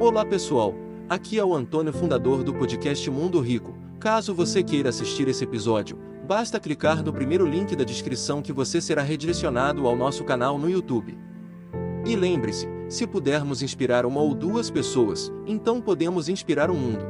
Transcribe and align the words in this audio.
Olá 0.00 0.24
pessoal, 0.24 0.72
aqui 1.10 1.38
é 1.38 1.44
o 1.44 1.54
Antônio, 1.54 1.92
fundador 1.92 2.42
do 2.42 2.54
podcast 2.54 3.10
Mundo 3.10 3.38
Rico. 3.38 3.74
Caso 4.00 4.34
você 4.34 4.62
queira 4.62 4.88
assistir 4.88 5.28
esse 5.28 5.44
episódio, 5.44 5.98
basta 6.26 6.58
clicar 6.58 7.04
no 7.04 7.12
primeiro 7.12 7.44
link 7.46 7.76
da 7.76 7.84
descrição 7.84 8.40
que 8.40 8.50
você 8.50 8.80
será 8.80 9.02
redirecionado 9.02 9.86
ao 9.86 9.94
nosso 9.94 10.24
canal 10.24 10.56
no 10.56 10.70
YouTube. 10.70 11.18
E 12.06 12.16
lembre-se, 12.16 12.66
se 12.88 13.06
pudermos 13.06 13.60
inspirar 13.60 14.06
uma 14.06 14.22
ou 14.22 14.34
duas 14.34 14.70
pessoas, 14.70 15.30
então 15.46 15.82
podemos 15.82 16.30
inspirar 16.30 16.70
o 16.70 16.74
mundo. 16.74 17.04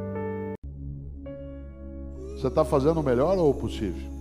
Você 2.35 2.47
está 2.47 2.65
fazendo 2.65 2.99
o 2.99 3.03
melhor 3.03 3.37
ou 3.37 3.51
o 3.51 3.53
possível? 3.53 4.11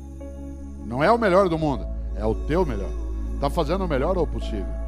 Não 0.87 1.03
é 1.03 1.11
o 1.11 1.19
melhor 1.19 1.49
do 1.49 1.59
mundo, 1.59 1.85
é 2.15 2.25
o 2.25 2.37
teu 2.37 2.65
melhor. 2.65 2.93
Está 3.35 3.51
fazendo 3.51 3.85
o 3.85 3.89
melhor 3.89 4.17
ou 4.17 4.23
o 4.23 4.29
possível? 4.29 4.80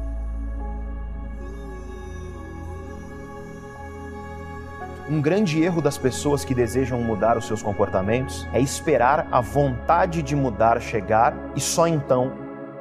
Um 5.09 5.21
grande 5.21 5.61
erro 5.61 5.81
das 5.81 5.97
pessoas 5.97 6.45
que 6.45 6.55
desejam 6.55 7.01
mudar 7.01 7.37
os 7.37 7.45
seus 7.45 7.61
comportamentos 7.61 8.47
é 8.53 8.61
esperar 8.61 9.27
a 9.29 9.41
vontade 9.41 10.23
de 10.23 10.33
mudar 10.33 10.81
chegar 10.81 11.35
e 11.53 11.59
só 11.59 11.87
então 11.87 12.31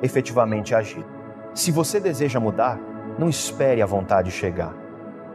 efetivamente 0.00 0.72
agir. 0.72 1.04
Se 1.52 1.72
você 1.72 1.98
deseja 1.98 2.38
mudar, 2.38 2.78
não 3.18 3.28
espere 3.28 3.82
a 3.82 3.86
vontade 3.86 4.30
chegar. 4.30 4.72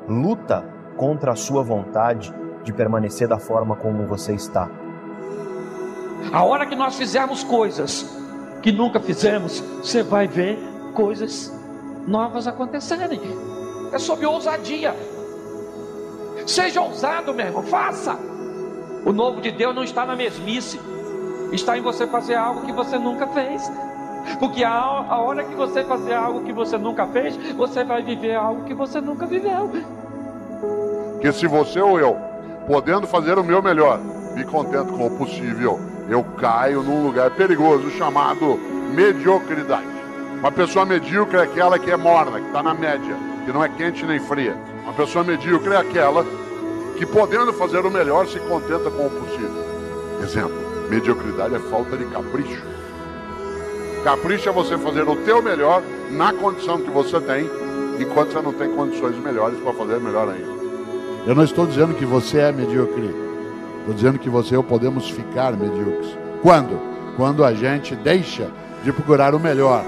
Luta 0.08 0.64
contra 0.96 1.34
a 1.34 1.36
sua 1.36 1.62
vontade 1.62 2.34
de 2.64 2.72
permanecer 2.72 3.28
da 3.28 3.38
forma 3.38 3.76
como 3.76 4.08
você 4.08 4.34
está. 4.34 4.70
A 6.32 6.44
hora 6.44 6.66
que 6.66 6.76
nós 6.76 6.96
fizermos 6.96 7.44
coisas 7.44 8.18
que 8.62 8.72
nunca 8.72 9.00
fizemos, 9.00 9.60
você 9.60 10.04
vai 10.04 10.26
ver 10.26 10.58
coisas 10.94 11.54
novas 12.08 12.48
acontecerem. 12.48 13.20
É 13.92 14.00
sobre 14.00 14.26
ousadia. 14.26 14.96
Seja 16.48 16.82
ousado, 16.82 17.34
meu 17.34 17.46
irmão, 17.46 17.62
faça. 17.64 18.18
O 19.06 19.12
novo 19.12 19.42
de 19.42 19.52
Deus 19.52 19.76
não 19.76 19.84
está 19.84 20.06
na 20.06 20.16
mesmice, 20.16 20.80
está 21.52 21.78
em 21.78 21.82
você 21.82 22.08
fazer 22.08 22.36
algo 22.36 22.66
que 22.66 22.72
você 22.72 22.98
nunca 22.98 23.28
fez. 23.28 23.70
Porque 24.40 24.64
a, 24.64 25.20
hora 25.20 25.44
que 25.44 25.56
você 25.56 25.84
fazer 25.84 26.14
algo 26.14 26.44
que 26.44 26.54
você 26.54 26.78
nunca 26.78 27.06
fez, 27.08 27.36
você 27.54 27.84
vai 27.84 28.02
viver 28.02 28.36
algo 28.36 28.64
que 28.64 28.74
você 28.74 29.02
nunca 29.02 29.26
viveu. 29.26 29.70
Que 31.22 31.32
se 31.34 31.48
você 31.48 31.82
ou 31.82 32.00
eu, 32.00 32.18
podendo 32.66 33.08
fazer 33.08 33.38
o 33.38 33.44
meu 33.44 33.62
melhor, 33.62 34.00
me 34.34 34.44
contento 34.46 34.94
com 34.94 35.08
o 35.08 35.18
possível, 35.18 35.80
eu 36.10 36.24
caio 36.38 36.82
num 36.82 37.04
lugar 37.04 37.32
perigoso 37.32 37.90
chamado 37.92 38.58
mediocridade. 38.94 39.86
Uma 40.40 40.52
pessoa 40.52 40.86
medíocre 40.86 41.38
é 41.40 41.42
aquela 41.42 41.78
que 41.78 41.92
é 41.92 41.98
morna, 41.98 42.40
que 42.40 42.48
está 42.48 42.64
na 42.64 42.74
média, 42.74 43.16
que 43.46 43.52
não 43.52 43.64
é 43.64 43.70
quente 43.70 44.06
nem 44.06 44.20
fria. 44.20 44.56
Pessoa 44.98 45.24
medíocre 45.24 45.76
é 45.76 45.78
aquela 45.78 46.26
que, 46.98 47.06
podendo 47.06 47.54
fazer 47.54 47.86
o 47.86 47.92
melhor, 47.92 48.26
se 48.26 48.40
contenta 48.40 48.90
com 48.90 49.06
o 49.06 49.10
possível. 49.12 49.64
Exemplo: 50.24 50.56
mediocridade 50.90 51.54
é 51.54 51.60
falta 51.60 51.96
de 51.96 52.06
capricho. 52.06 52.64
Capricho 54.04 54.50
é 54.50 54.52
você 54.52 54.76
fazer 54.76 55.08
o 55.08 55.16
teu 55.18 55.40
melhor 55.40 55.84
na 56.10 56.34
condição 56.34 56.82
que 56.82 56.90
você 56.90 57.22
tem, 57.22 57.48
enquanto 58.00 58.32
você 58.32 58.42
não 58.42 58.52
tem 58.52 58.72
condições 58.72 59.16
melhores 59.18 59.60
para 59.60 59.72
fazer 59.74 60.00
melhor 60.00 60.30
ainda. 60.30 60.58
Eu 61.28 61.36
não 61.36 61.44
estou 61.44 61.68
dizendo 61.68 61.94
que 61.94 62.06
você 62.06 62.40
é 62.40 62.52
medíocre. 62.52 63.14
Estou 63.82 63.94
dizendo 63.94 64.18
que 64.18 64.32
você 64.32 64.56
e 64.56 64.58
eu 64.58 64.64
podemos 64.64 65.12
ficar 65.12 65.56
medíocres. 65.56 66.18
Quando? 66.42 66.80
Quando 67.16 67.46
a 67.46 67.54
gente 67.54 67.96
deixa 67.96 68.50
de 68.84 68.92
procurar 68.92 69.36
o 69.36 69.40
melhor 69.40 69.86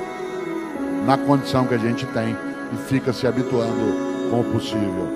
na 1.04 1.18
condição 1.18 1.66
que 1.66 1.74
a 1.74 1.80
gente 1.80 2.06
tem 2.06 2.38
e 2.72 2.78
fica 2.88 3.12
se 3.12 3.26
habituando 3.26 4.09
com 4.30 4.42
o 4.42 4.44
possível. 4.44 5.08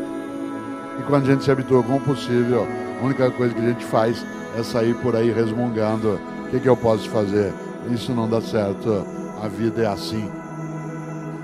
E 1.00 1.03
quando 1.03 1.23
a 1.23 1.31
gente 1.31 1.44
se 1.44 1.52
habitua 1.52 1.83
com 1.83 1.97
o 1.97 2.02
possível, 2.02 2.67
a 3.02 3.06
única 3.06 3.30
coisa 3.31 3.53
que 3.53 3.61
a 3.61 3.70
gente 3.70 3.86
faz 3.86 4.25
é 4.58 4.64
sair 4.64 4.95
por 4.95 5.16
aí 5.16 5.31
resmungando: 5.31 6.20
o 6.45 6.50
que, 6.50 6.59
que 6.59 6.70
eu 6.70 6.78
posso 6.78 7.09
fazer? 7.09 7.53
Isso 7.89 8.14
não 8.14 8.30
dá 8.30 8.42
certo, 8.42 9.05
a 9.42 9.48
vida 9.48 9.83
é 9.83 9.87
assim. 9.87 10.30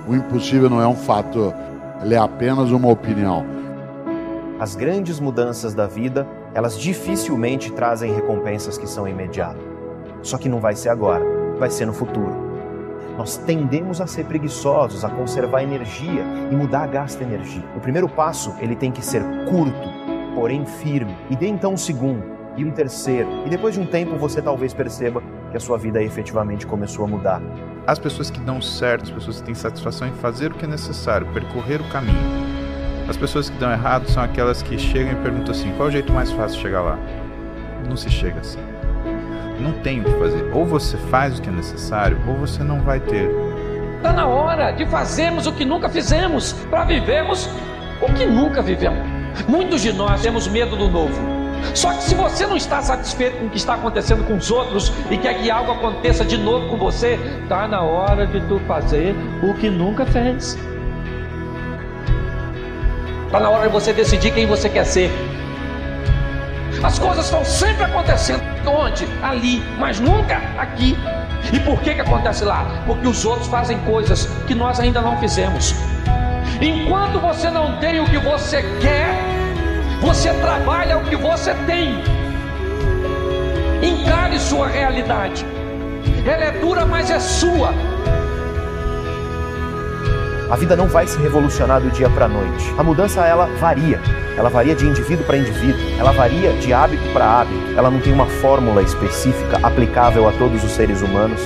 O 0.08 0.16
impossível 0.16 0.70
não 0.70 0.82
é 0.82 0.88
um 0.88 0.96
fato, 0.96 1.54
ele 2.02 2.16
é 2.16 2.18
apenas 2.18 2.72
uma 2.72 2.90
opinião. 2.90 3.46
As 4.60 4.76
grandes 4.76 5.20
mudanças 5.20 5.74
da 5.74 5.88
vida, 5.88 6.28
elas 6.54 6.78
dificilmente 6.78 7.72
trazem 7.72 8.14
recompensas 8.14 8.78
que 8.78 8.88
são 8.88 9.08
imediatas. 9.08 9.62
Só 10.22 10.38
que 10.38 10.50
não 10.50 10.60
vai 10.60 10.76
ser 10.76 10.90
agora, 10.90 11.24
vai 11.58 11.70
ser 11.70 11.86
no 11.86 11.94
futuro. 11.94 12.49
Nós 13.20 13.36
tendemos 13.36 14.00
a 14.00 14.08
ser 14.08 14.24
preguiçosos, 14.24 15.04
a 15.04 15.10
conservar 15.10 15.62
energia 15.62 16.24
e 16.50 16.56
mudar 16.56 16.88
gasta 16.88 17.22
energia. 17.22 17.66
O 17.76 17.80
primeiro 17.82 18.08
passo, 18.08 18.56
ele 18.62 18.78
tem 18.78 18.94
que 18.94 19.04
ser 19.06 19.22
curto, 19.50 19.90
porém 20.34 20.66
firme. 20.66 21.14
E 21.30 21.36
dê 21.36 21.46
então 21.50 21.74
um 21.74 21.78
segundo 21.78 22.24
e 22.56 22.64
um 22.64 22.72
terceiro. 22.72 23.28
E 23.46 23.50
depois 23.50 23.74
de 23.74 23.82
um 23.82 23.86
tempo 23.86 24.16
você 24.16 24.42
talvez 24.42 24.74
perceba 24.74 25.22
que 25.52 25.58
a 25.58 25.60
sua 25.60 25.78
vida 25.78 26.02
efetivamente 26.02 26.66
começou 26.66 27.04
a 27.04 27.10
mudar. 27.10 27.42
As 27.86 28.00
pessoas 28.00 28.30
que 28.30 28.40
dão 28.40 28.62
certo, 28.62 29.04
as 29.04 29.12
pessoas 29.12 29.42
que 29.42 29.48
têm 29.48 29.56
satisfação 29.56 30.08
em 30.08 30.14
fazer 30.14 30.54
o 30.54 30.56
que 30.56 30.64
é 30.64 30.70
necessário, 30.70 31.28
percorrer 31.34 31.82
o 31.82 31.90
caminho. 31.90 32.16
As 33.10 33.18
pessoas 33.18 33.50
que 33.50 33.58
dão 33.58 33.70
errado 33.70 34.10
são 34.10 34.24
aquelas 34.24 34.62
que 34.62 34.80
chegam 34.80 35.12
e 35.12 35.16
perguntam 35.22 35.52
assim: 35.52 35.74
qual 35.76 35.88
é 35.88 35.90
o 35.90 35.92
jeito 35.92 36.14
mais 36.14 36.32
fácil 36.32 36.56
de 36.56 36.62
chegar 36.62 36.84
lá? 36.84 36.98
Não 37.86 37.98
se 37.98 38.10
chega 38.10 38.40
assim 38.40 38.60
não 39.60 39.74
tem 39.74 40.02
o 40.02 40.04
que 40.04 40.12
fazer. 40.20 40.50
Ou 40.54 40.66
você 40.66 40.98
faz 41.10 41.38
o 41.38 41.42
que 41.42 41.50
é 41.50 41.52
necessário, 41.52 42.18
ou 42.28 42.36
você 42.36 42.64
não 42.64 42.82
vai 42.82 43.00
ter. 43.00 43.30
Está 43.98 44.14
na 44.14 44.28
hora 44.28 44.72
de 44.72 44.86
fazermos 44.86 45.46
o 45.46 45.52
que 45.52 45.66
nunca 45.66 45.90
fizemos, 45.90 46.54
para 46.70 46.86
vivermos 46.86 47.50
o 48.02 48.14
que 48.14 48.26
nunca 48.26 48.62
vivemos. 48.62 49.00
Muitos 49.48 49.82
de 49.82 49.92
nós 49.94 50.22
temos 50.22 50.48
medo 50.48 50.76
do 50.76 50.88
novo. 50.88 51.40
Só 51.74 51.94
que 51.94 52.04
se 52.04 52.16
você 52.16 52.48
não 52.48 52.56
está 52.56 52.82
satisfeito 52.82 53.38
com 53.38 53.46
o 53.48 53.50
que 53.50 53.58
está 53.58 53.74
acontecendo 53.74 54.26
com 54.26 54.38
os 54.38 54.50
outros 54.50 54.92
e 55.12 55.18
quer 55.18 55.42
que 55.42 55.52
algo 55.52 55.72
aconteça 55.72 56.24
de 56.24 56.38
novo 56.38 56.70
com 56.70 56.78
você, 56.78 57.20
está 57.44 57.68
na 57.68 57.82
hora 57.82 58.26
de 58.26 58.40
tu 58.48 58.60
fazer 58.68 59.14
o 59.44 59.54
que 59.54 59.70
nunca 59.70 60.06
fez. 60.06 60.58
Está 63.26 63.40
na 63.40 63.50
hora 63.50 63.68
de 63.68 63.74
você 63.74 63.94
decidir 63.94 64.34
quem 64.34 64.48
você 64.48 64.70
quer 64.70 64.86
ser. 64.86 65.12
As 66.84 66.98
coisas 66.98 67.26
estão 67.26 67.44
sempre 67.44 67.84
acontecendo 67.84 68.42
onde? 68.66 69.06
Ali, 69.22 69.62
mas 69.78 70.00
nunca 70.00 70.42
aqui. 70.58 70.98
E 71.52 71.60
por 71.60 71.80
que 71.82 71.96
que 71.96 72.02
acontece 72.02 72.46
lá? 72.46 72.84
Porque 72.86 73.08
os 73.08 73.26
outros 73.26 73.48
fazem 73.48 73.78
coisas 73.80 74.26
que 74.48 74.56
nós 74.56 74.80
ainda 74.80 75.02
não 75.02 75.18
fizemos. 75.18 75.74
Enquanto 76.62 77.20
você 77.20 77.50
não 77.50 77.78
tem 77.80 78.00
o 78.00 78.06
que 78.06 78.18
você 78.18 78.62
quer, 78.82 79.14
você 80.02 80.34
trabalha 80.36 80.98
o 80.98 81.04
que 81.06 81.16
você 81.16 81.54
tem. 81.66 82.02
Encare 83.82 84.40
sua 84.40 84.68
realidade. 84.68 85.46
Ela 86.26 86.46
é 86.46 86.52
dura, 86.52 86.86
mas 86.86 87.10
é 87.10 87.20
sua. 87.20 87.74
A 90.50 90.56
vida 90.56 90.76
não 90.76 90.88
vai 90.88 91.06
se 91.06 91.20
revolucionar 91.20 91.80
do 91.80 91.92
dia 91.92 92.10
para 92.10 92.26
a 92.26 92.28
noite. 92.28 92.74
A 92.76 92.84
mudança 92.84 93.24
ela 93.24 93.46
varia. 93.60 94.02
Ela 94.36 94.50
varia 94.50 94.74
de 94.74 94.84
indivíduo 94.84 95.24
para 95.24 95.38
indivíduo. 95.38 95.80
Ela 96.00 96.12
varia 96.12 96.54
de 96.54 96.74
hábito 96.74 97.08
para 97.14 97.42
hábito. 97.42 97.78
Ela 97.78 97.92
não 97.92 98.00
tem 98.00 98.12
uma 98.12 98.26
fórmula 98.26 98.82
específica 98.82 99.60
aplicável 99.62 100.28
a 100.28 100.32
todos 100.32 100.64
os 100.64 100.72
seres 100.72 101.04
humanos 101.04 101.40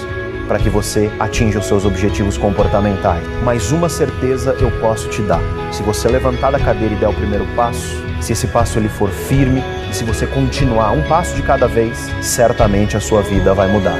para 0.47 0.57
que 0.57 0.69
você 0.69 1.11
atinja 1.19 1.59
os 1.59 1.65
seus 1.65 1.83
objetivos 1.83 2.37
comportamentais. 2.37 3.25
Mas 3.43 3.73
uma 3.73 3.89
certeza 3.89 4.55
eu 4.61 4.71
posso 4.79 5.09
te 5.09 5.21
dar. 5.21 5.41
Se 5.73 5.83
você 5.83 6.07
levantar 6.07 6.51
da 6.51 6.59
cadeira 6.59 6.93
e 6.93 6.97
der 6.97 7.09
o 7.09 7.13
primeiro 7.13 7.45
passo, 7.57 8.01
se 8.21 8.31
esse 8.31 8.47
passo 8.47 8.79
ele 8.79 8.87
for 8.87 9.09
firme 9.09 9.61
e 9.89 9.93
se 9.93 10.05
você 10.05 10.25
continuar 10.25 10.91
um 10.91 11.01
passo 11.09 11.35
de 11.35 11.41
cada 11.41 11.67
vez, 11.67 12.09
certamente 12.21 12.95
a 12.95 13.01
sua 13.01 13.21
vida 13.21 13.53
vai 13.53 13.67
mudar. 13.67 13.99